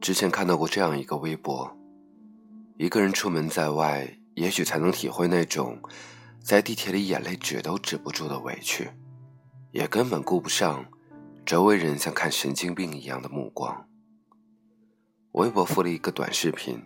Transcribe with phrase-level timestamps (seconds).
[0.00, 1.70] 之前看到过这样一个微博：
[2.78, 5.78] 一个人出门在外，也许才能体会那种
[6.42, 8.90] 在地铁里眼泪止都止不住的委屈，
[9.72, 10.84] 也根本顾不上
[11.44, 13.86] 周围人像看神经病一样的目光。
[15.32, 16.82] 微博附了一个短视频，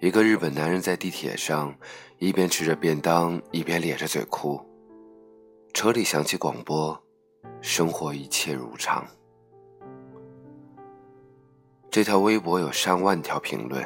[0.00, 1.74] 一个日本男人在地铁上
[2.18, 4.64] 一边吃着便当，一边咧着嘴哭。
[5.74, 7.02] 车里响起广播，
[7.62, 9.06] 生活一切如常。
[11.90, 13.82] 这条微博有上万条评论，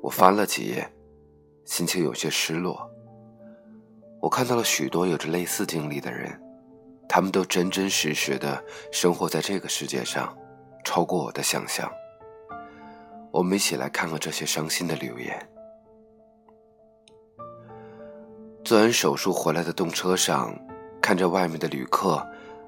[0.00, 0.88] 我翻了几页，
[1.64, 2.88] 心情有些失落。
[4.20, 6.40] 我看到了许多有着类似经历的人，
[7.08, 8.62] 他们都真真实实的
[8.92, 10.36] 生活在这个世界上，
[10.84, 11.90] 超过我的想象。
[13.32, 15.48] 我们一起来看看这些伤心的留言。
[18.64, 20.56] 做完手术回来的动车上，
[21.08, 22.22] 看着外面的旅客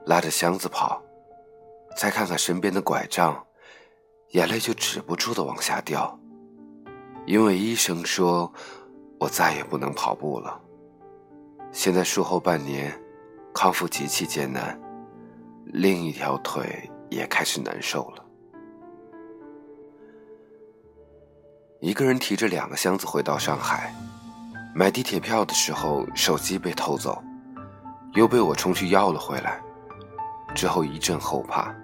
[0.06, 0.98] 拉着箱子跑，
[1.94, 3.38] 再看看身边的拐杖。
[4.30, 6.19] 眼泪就止不住的往下掉，
[7.27, 8.50] 因为医生说，
[9.19, 10.58] 我再也不能跑步了。
[11.70, 12.98] 现在术后半年，
[13.52, 14.80] 康复极其艰难，
[15.66, 18.25] 另一条腿也开始难受了。
[21.80, 23.94] 一个人提着两个箱子回到上海，
[24.75, 27.22] 买地铁票的时候手机被偷走，
[28.14, 29.62] 又被我冲去要了回来，
[30.55, 31.75] 之后一阵后怕。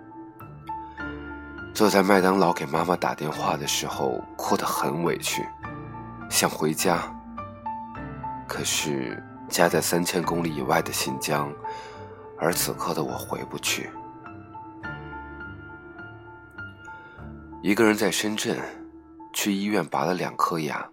[1.73, 5.47] 坐在麦当劳给妈妈打电话的时候，哭得很委屈，
[6.29, 7.13] 想回家。
[8.49, 11.53] 可是家在三千公里以外的新疆，
[12.39, 13.91] 而此刻的我回不去。
[17.63, 18.59] 一个人在深圳，
[19.33, 20.89] 去医院拔了两颗牙。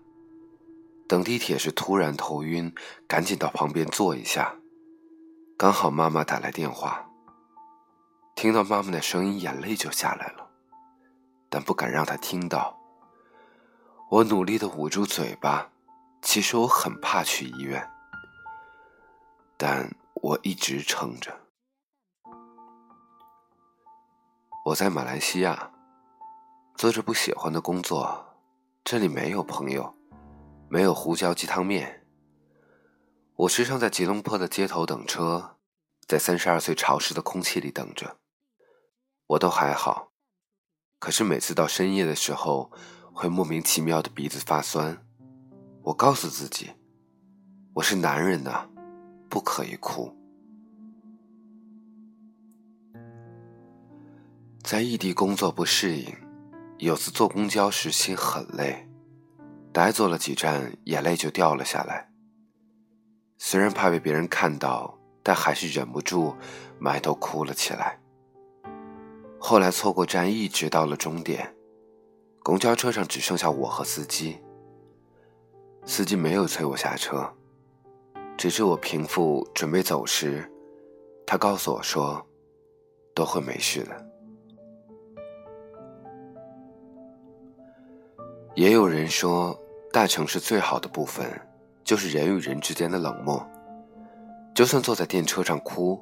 [1.07, 2.73] 等地铁时突然头晕，
[3.07, 4.53] 赶紧到旁边坐一下。
[5.55, 7.07] 刚好妈妈打来电话，
[8.35, 10.49] 听到妈妈的声音，眼泪就下来了。
[11.49, 12.77] 但不敢让她听到。
[14.09, 15.69] 我努力的捂住嘴巴，
[16.21, 17.87] 其实我很怕去医院，
[19.55, 21.39] 但我一直撑着。
[24.65, 25.71] 我在马来西亚，
[26.75, 28.25] 做着不喜欢的工作，
[28.83, 29.95] 这里没有朋友，
[30.67, 32.02] 没有胡椒鸡汤面。
[33.35, 35.55] 我时常在吉隆坡的街头等车，
[36.07, 38.17] 在三十二岁潮湿的空气里等着，
[39.25, 40.11] 我都还好。
[40.99, 42.71] 可是每次到深夜的时候，
[43.11, 45.03] 会莫名其妙的鼻子发酸。
[45.81, 46.71] 我告诉自己，
[47.73, 48.69] 我是男人呐，
[49.27, 50.15] 不可以哭。
[54.63, 56.15] 在异地工作不适应，
[56.77, 58.87] 有次坐公交时心很累，
[59.73, 62.12] 呆坐了几站，眼泪就掉了下来。
[63.45, 66.33] 虽然怕被别人看到，但还是忍不住
[66.79, 67.99] 埋头哭了起来。
[69.37, 71.53] 后来错过站，一直到了终点，
[72.41, 74.41] 公交车上只剩下我和司机。
[75.85, 77.29] 司机没有催我下车，
[78.37, 80.49] 直至我平复准备走时，
[81.27, 82.25] 他告诉我说
[83.13, 84.07] ：“都会没事的。”
[88.55, 89.59] 也有人说，
[89.91, 91.29] 大城市最好的部分
[91.83, 93.45] 就是人与人之间的冷漠，
[94.55, 96.01] 就算坐在电车上哭，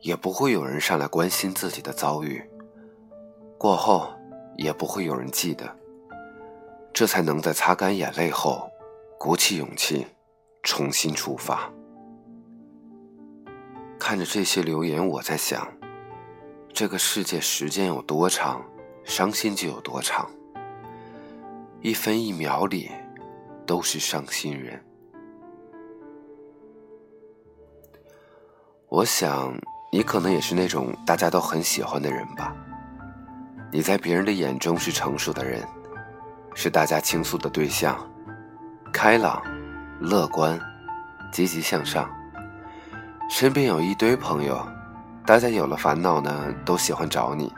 [0.00, 2.42] 也不会有人上来关心自己的遭遇。
[3.58, 4.08] 过后
[4.56, 5.76] 也不会有人记得，
[6.92, 8.70] 这才能在擦干眼泪后，
[9.18, 10.06] 鼓起勇气
[10.62, 11.70] 重新出发。
[13.98, 15.68] 看着这些留言，我在想，
[16.72, 18.64] 这个世界时间有多长，
[19.04, 20.30] 伤心就有多长。
[21.82, 22.90] 一分一秒里，
[23.66, 24.82] 都是伤心人。
[28.90, 29.56] 我想，
[29.92, 32.52] 你可能也是那种大家都很喜欢的人吧。
[33.70, 35.62] 你在别人的眼中是成熟的人，
[36.56, 37.96] 是大家倾诉的对象，
[38.92, 39.40] 开朗、
[40.00, 40.58] 乐观、
[41.30, 42.10] 积极向上。
[43.30, 44.60] 身边有一堆朋友，
[45.24, 47.52] 大家有了烦恼呢，都喜欢找你，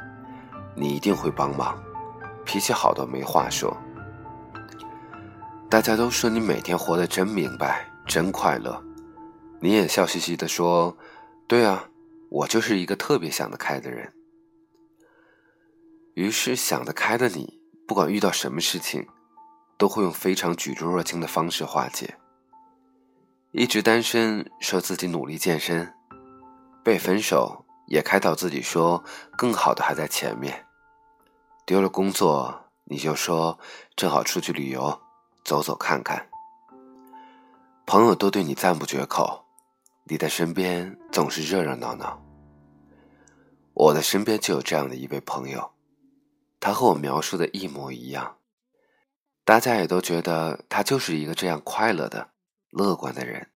[0.75, 1.83] 你一定会帮忙，
[2.45, 3.75] 脾气好到没话说。
[5.71, 8.79] 大家都说你每天活得真明白，真快乐，
[9.61, 10.95] 你也笑嘻嘻的说
[11.53, 11.87] ：“对啊，
[12.31, 14.11] 我就是一个特别想得开的人。”
[16.17, 19.07] 于是想得开的你，不管遇到什么事情，
[19.77, 22.17] 都会用非常举重若轻的方式化解。
[23.51, 25.87] 一直单身，说自己努力健身；
[26.83, 29.05] 被分手，也开导自己说
[29.37, 30.65] 更好的还在前面。
[31.67, 33.59] 丢了工作，你就说
[33.95, 34.99] 正好出去旅游，
[35.45, 36.31] 走走看看。
[37.85, 39.42] 朋友都对你赞不绝口，
[40.05, 42.23] 你的身边总是热热闹闹。
[43.75, 45.73] 我的身边就有这样的一位朋友，
[46.61, 48.37] 他和我描述的一模一样。
[49.45, 52.31] 大家也都觉得他就是一个这样快乐的、
[52.71, 53.49] 乐观的人。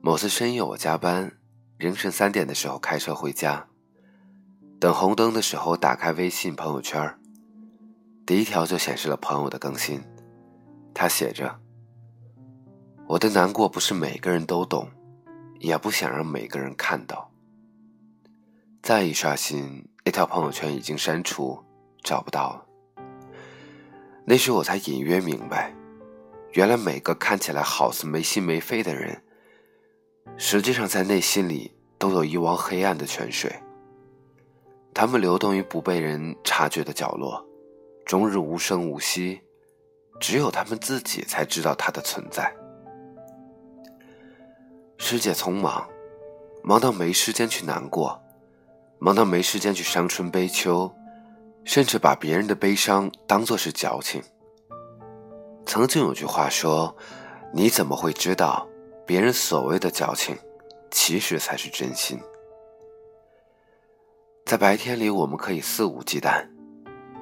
[0.00, 1.38] 某次深夜我加班，
[1.76, 3.68] 凌晨三点的时候开车回家，
[4.78, 7.18] 等红灯的时候打开微信朋友圈，
[8.24, 10.00] 第一条就显示了朋友的更新，
[10.94, 11.60] 他写着
[13.08, 14.86] ：“我的难过不是每个人都懂，
[15.60, 17.30] 也不想让每个人看到。”
[18.82, 21.58] 再一刷新，那条朋友圈已经删除，
[22.04, 22.66] 找不到了。
[24.26, 25.74] 那时我才隐约明白，
[26.52, 29.22] 原来每个看起来好似没心没肺的人，
[30.36, 33.50] 实际上在内心里都有一汪黑暗的泉水。
[34.92, 37.42] 他们流动于不被人察觉的角落，
[38.04, 39.40] 终日无声无息，
[40.20, 42.54] 只有他们自己才知道它的存在。
[44.98, 45.88] 世界匆忙，
[46.62, 48.20] 忙到没时间去难过，
[48.98, 50.92] 忙到没时间去伤春悲秋。
[51.64, 54.22] 甚至把别人的悲伤当作是矫情。
[55.66, 56.96] 曾经有句话说
[57.52, 58.66] ：“你怎么会知道，
[59.04, 60.34] 别人所谓的矫情，
[60.90, 62.18] 其实才是真心？”
[64.46, 66.48] 在白天里，我们可以肆无忌惮，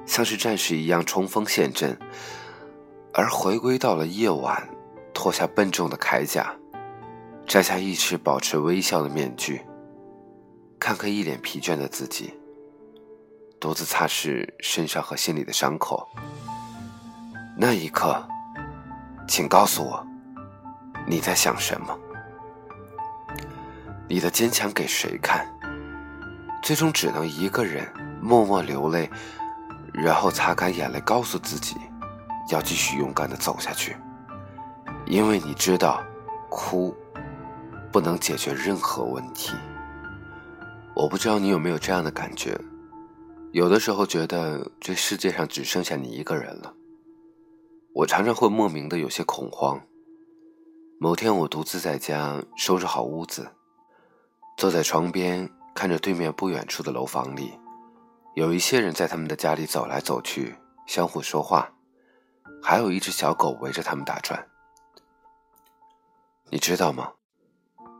[0.05, 1.91] 像是战士一样冲锋陷阵；
[3.13, 4.65] 而回归到了夜晚，
[5.13, 6.55] 脱下笨重的铠甲，
[7.47, 9.61] 摘下一直保持微笑的面具，
[10.77, 12.33] 看看一脸疲倦的自己。
[13.57, 16.05] 独自擦拭身上和心里的伤口，
[17.57, 18.21] 那一刻，
[19.29, 20.05] 请告诉我，
[21.07, 21.97] 你在想什么？
[24.09, 25.47] 你的坚强给谁看？
[26.61, 27.87] 最终只能一个人
[28.21, 29.09] 默默流泪，
[29.93, 31.77] 然后擦干眼泪，告诉自己，
[32.49, 33.95] 要继续勇敢的走下去，
[35.05, 36.03] 因为你知道，
[36.49, 36.95] 哭
[37.97, 39.55] 不能解决任何问题。
[40.93, 42.55] 我不知道你有没有这样的感觉。
[43.53, 46.71] 有的时候觉得这世界上只剩下你一个人了，
[47.95, 49.81] 我常常会莫名的有些恐慌。
[50.99, 53.49] 某天我独自在家收拾好屋子，
[54.57, 57.51] 坐在床边看着对面不远处的楼房里，
[58.35, 60.55] 有一些人在他们的家里走来走去，
[60.85, 61.67] 相互说话，
[62.61, 64.47] 还有一只小狗围着他们打转。
[66.51, 67.13] 你知道吗？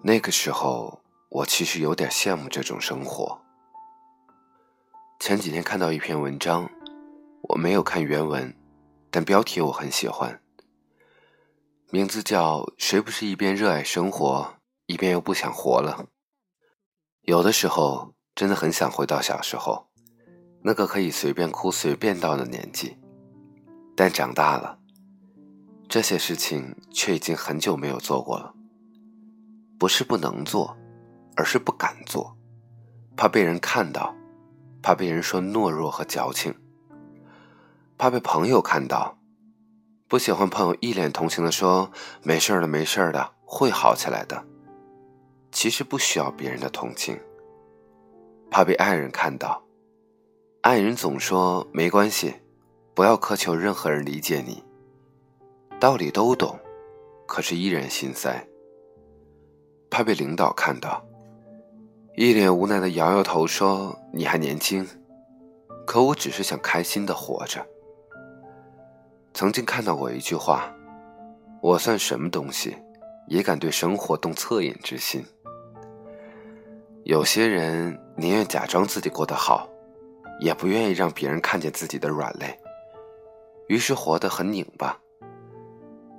[0.04, 3.42] 那个时候我其实有点羡慕这种生活。
[5.20, 6.70] 前几天看到一篇文章，
[7.42, 8.56] 我没有看原文，
[9.10, 10.40] 但标题我很喜欢。
[11.90, 14.56] 名字叫《谁不是一边热爱生活，
[14.86, 16.04] 一边又不想活了》。
[17.24, 19.88] 有的时候真的很想回到小时候，
[20.62, 22.98] 那个可以随便哭随便闹的年纪。
[23.96, 24.78] 但长大了，
[25.90, 28.54] 这些事情却已经很久没有做过了。
[29.80, 30.76] 不是不能做，
[31.36, 32.36] 而是不敢做，
[33.16, 34.14] 怕被人看到。
[34.80, 36.54] 怕被人说懦弱和矫情，
[37.98, 39.18] 怕被朋友看到，
[40.08, 41.92] 不喜欢朋友一脸同情的说
[42.24, 44.42] ：“没事的，没事的，会好起来的。”
[45.52, 47.20] 其实不需要别人的同情。
[48.50, 49.62] 怕被爱人看到，
[50.62, 52.34] 爱人总说没关系，
[52.94, 54.64] 不要苛求任何人理解你。
[55.82, 56.58] 道理都懂，
[57.26, 58.48] 可是依然心塞。
[59.90, 61.04] 怕被领导看到。
[62.16, 64.88] 一脸无奈的摇摇头说：“你还年轻，
[65.86, 67.66] 可我只是想开心的活着。”
[69.34, 70.74] 曾经看到过一句话
[71.62, 72.76] ：“我算什么东西，
[73.28, 75.24] 也敢对生活动恻隐之心。”
[77.06, 79.70] 有些人宁愿假装自己过得好，
[80.40, 82.60] 也不愿意让别人看见自己的软肋，
[83.68, 85.00] 于是活得很拧巴。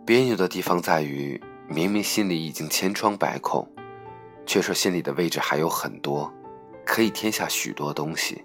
[0.06, 3.66] 别扭的地方在于，明明心里已经千疮百孔。
[4.46, 6.32] 却说心里的位置还有很多，
[6.86, 8.42] 可以添下许多东西。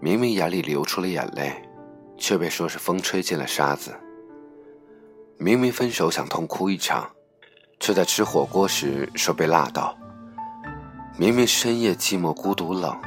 [0.00, 1.52] 明明眼里流出了眼泪，
[2.18, 3.94] 却被说是风吹进了沙子。
[5.38, 7.08] 明明分手想痛哭一场，
[7.78, 9.96] 却在吃火锅时说被辣到。
[11.16, 13.00] 明明深夜寂寞孤独冷，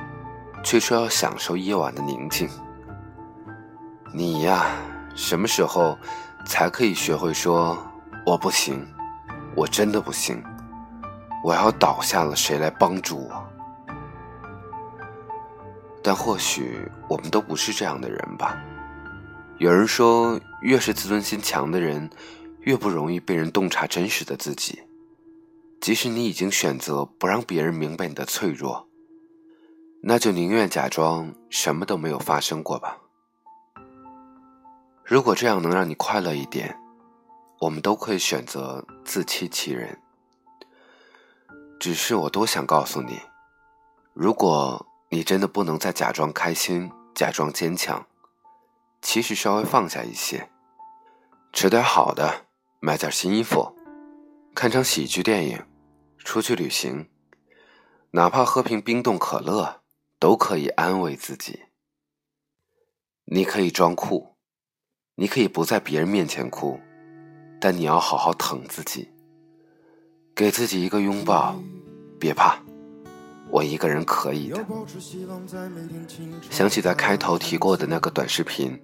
[0.64, 2.48] 却说要享受夜晚的宁静。
[4.14, 4.66] 你呀，
[5.14, 5.98] 什么时候
[6.46, 7.78] 才可以学会说
[8.26, 8.84] 我不行，
[9.56, 10.44] 我真的不行？
[11.44, 13.48] 我要倒下了，谁来帮助我？
[16.02, 18.60] 但或许我们都不是这样的人吧。
[19.60, 22.10] 有人说，越是自尊心强的人，
[22.62, 24.82] 越不容易被人洞察真实的自己。
[25.80, 28.88] 即使你已经选择不让别人明白你的脆弱，
[30.02, 32.98] 那就宁愿假装什么都没有发生过吧。
[35.04, 36.76] 如果这样能让你快乐一点，
[37.60, 40.02] 我们都可以选择自欺欺人。
[41.80, 43.20] 只是我多想告诉你，
[44.14, 48.06] 如果你真的不能再假装开心、假装坚强，
[49.02, 50.50] 其实稍微放下一些，
[51.54, 52.46] 吃点好的，
[52.80, 53.76] 买点新衣服，
[54.56, 55.64] 看场喜剧电影，
[56.18, 57.10] 出去旅行，
[58.12, 59.82] 哪怕喝瓶冰冻可乐，
[60.18, 61.66] 都可以安慰自己。
[63.26, 64.38] 你可以装酷，
[65.16, 66.80] 你可以不在别人面前哭，
[67.60, 69.08] 但你要好好疼自己。
[70.36, 71.56] 给自己一个拥抱，
[72.20, 72.58] 别怕，
[73.50, 74.66] 我一个人可以的。
[76.52, 78.78] 想起在开头提过的那个短视频，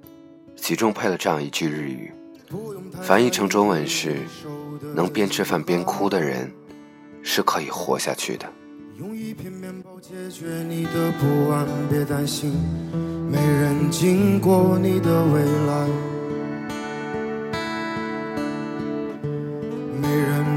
[0.56, 2.14] 其中配了这样一句日语，
[3.02, 4.22] 翻译成中文是：
[4.96, 6.50] 能边吃饭边哭的人，
[7.22, 8.50] 是可以活下去的。
[8.98, 12.54] 用一片面包解决你的不安，别担心，
[13.30, 16.11] 没人经过你的未来。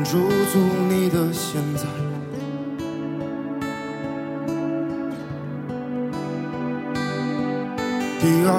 [0.04, 0.58] 驻足
[0.88, 1.84] 你的现在。
[8.20, 8.52] 第二，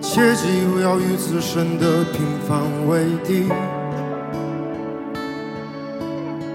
[0.00, 3.46] 切记不要与自身的平凡为敌，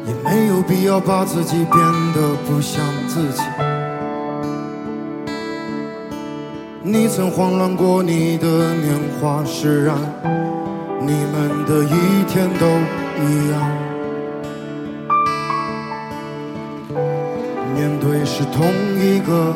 [0.07, 1.77] 也没有必要把自己变
[2.13, 3.43] 得不像自己。
[6.81, 9.95] 你曾慌乱过你的年华释然。
[11.01, 12.65] 你们的一天都
[13.23, 13.53] 一样，
[17.73, 19.53] 面对是同一个，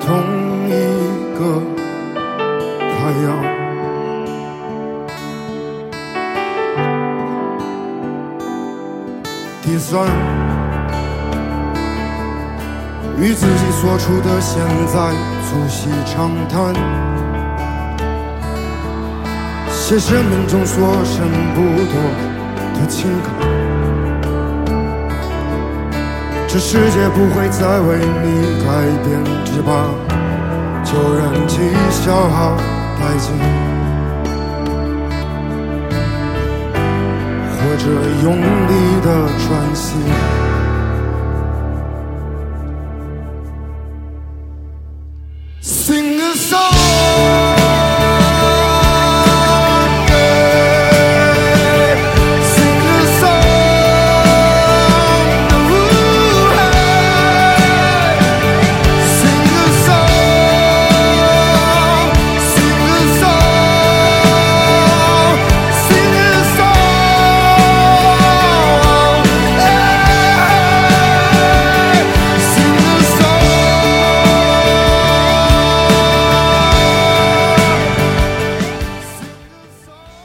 [0.00, 0.06] 同
[0.68, 0.70] 一
[1.38, 1.40] 个
[2.78, 3.26] 太阳。
[9.62, 10.06] 第三，
[13.18, 15.12] 与自己所处的现在
[15.44, 17.27] 促膝长谈。
[19.88, 21.94] 写生命中所剩不多
[22.74, 23.32] 的情感，
[26.46, 28.68] 这世界不会再为你改
[29.02, 29.08] 变，
[29.46, 29.88] 只怕
[30.84, 31.56] 旧人记
[31.90, 32.58] 消耗
[33.00, 33.32] 殆尽，
[37.56, 37.88] 或者
[38.22, 38.70] 用力
[39.02, 39.06] 的
[39.38, 40.47] 喘息。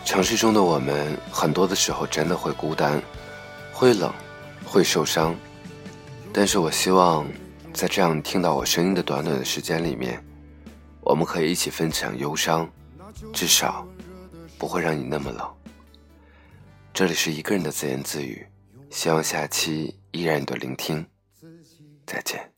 [0.06, 3.02] 城市中的我们，很多的时候真的会孤单，
[3.72, 4.14] 会冷，
[4.66, 5.36] 会受伤。
[6.32, 7.26] 但是我希望，
[7.74, 10.24] 在这样听到我声音的短短的时间里面，
[11.02, 12.70] 我们可以一起分享忧伤，
[13.34, 13.88] 至少
[14.58, 15.50] 不会让你那么冷。
[16.94, 18.46] 这里是一个人的自言自语，
[18.92, 21.04] 希望下期依然你的聆听，
[22.06, 22.53] 再见。